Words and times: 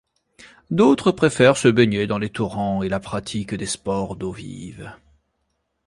D'autres 0.71 1.11
préfèrent 1.11 1.57
se 1.57 1.67
baigner 1.67 2.07
dans 2.07 2.17
les 2.17 2.31
torrents 2.31 2.81
et 2.81 2.89
la 2.89 2.99
pratique 2.99 3.53
des 3.53 3.67
sports 3.67 4.15
d'eaux 4.15 4.31
vives. 4.31 4.91